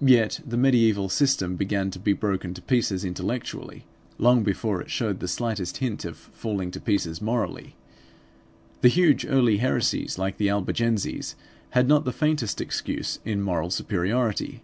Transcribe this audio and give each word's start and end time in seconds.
Yet 0.00 0.38
the 0.46 0.56
mediaeval 0.56 1.08
system 1.08 1.56
began 1.56 1.90
to 1.90 1.98
be 1.98 2.12
broken 2.12 2.54
to 2.54 2.62
pieces 2.62 3.04
intellectually, 3.04 3.82
long 4.16 4.44
before 4.44 4.80
it 4.80 4.88
showed 4.88 5.18
the 5.18 5.26
slightest 5.26 5.78
hint 5.78 6.04
of 6.04 6.16
falling 6.16 6.70
to 6.70 6.80
pieces 6.80 7.20
morally. 7.20 7.74
The 8.82 8.88
huge 8.88 9.26
early 9.26 9.56
heresies, 9.56 10.16
like 10.16 10.36
the 10.36 10.48
Albigenses, 10.48 11.34
had 11.70 11.88
not 11.88 12.04
the 12.04 12.12
faintest 12.12 12.60
excuse 12.60 13.18
in 13.24 13.42
moral 13.42 13.70
superiority. 13.70 14.62